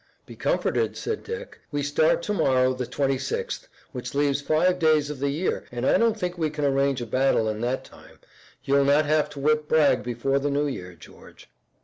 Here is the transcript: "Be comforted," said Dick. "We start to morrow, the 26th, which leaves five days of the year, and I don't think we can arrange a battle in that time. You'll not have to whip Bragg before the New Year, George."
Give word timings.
"Be 0.25 0.35
comforted," 0.35 0.97
said 0.97 1.23
Dick. 1.23 1.59
"We 1.71 1.83
start 1.83 2.23
to 2.23 2.33
morrow, 2.33 2.73
the 2.73 2.87
26th, 2.87 3.67
which 3.91 4.15
leaves 4.15 4.41
five 4.41 4.79
days 4.79 5.11
of 5.11 5.19
the 5.19 5.29
year, 5.29 5.65
and 5.71 5.85
I 5.85 5.99
don't 5.99 6.17
think 6.19 6.39
we 6.39 6.49
can 6.49 6.65
arrange 6.65 7.01
a 7.03 7.05
battle 7.05 7.47
in 7.47 7.61
that 7.61 7.83
time. 7.83 8.17
You'll 8.63 8.83
not 8.85 9.05
have 9.05 9.29
to 9.29 9.39
whip 9.39 9.67
Bragg 9.67 10.01
before 10.01 10.39
the 10.39 10.49
New 10.49 10.65
Year, 10.65 10.95
George." 10.95 11.51